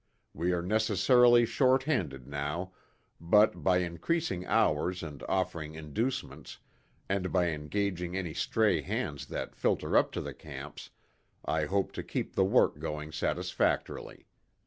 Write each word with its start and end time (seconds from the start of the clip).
"We 0.33 0.51
are 0.51 0.63
necessarily 0.63 1.45
short 1.45 1.83
handed 1.83 2.25
now, 2.25 2.71
but, 3.19 3.63
by 3.63 3.77
increasing 3.77 4.43
hours 4.47 5.03
and 5.03 5.21
offering 5.29 5.75
inducements, 5.75 6.57
and 7.07 7.31
by 7.31 7.49
engaging 7.49 8.17
any 8.17 8.33
stray 8.33 8.81
hands 8.81 9.27
that 9.27 9.55
filter 9.55 9.95
up 9.95 10.11
to 10.13 10.21
the 10.21 10.33
camps, 10.33 10.89
I 11.45 11.65
hope 11.65 11.91
to 11.91 12.01
keep 12.01 12.33
the 12.33 12.43
work 12.45 12.79
going 12.79 13.11
satisfactorily. 13.11 14.25